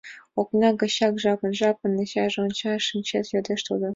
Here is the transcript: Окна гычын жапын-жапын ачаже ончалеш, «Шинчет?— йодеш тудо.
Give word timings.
Окна 0.41 0.69
гычын 0.81 1.13
жапын-жапын 1.23 1.91
ачаже 2.03 2.39
ончалеш, 2.45 2.83
«Шинчет?— 2.89 3.25
йодеш 3.33 3.61
тудо. 3.67 3.87